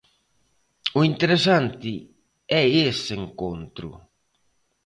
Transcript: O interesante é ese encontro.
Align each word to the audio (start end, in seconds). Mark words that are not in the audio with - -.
O 0.97 0.99
interesante 1.11 1.93
é 2.59 2.63
ese 2.89 3.11
encontro. 3.23 3.89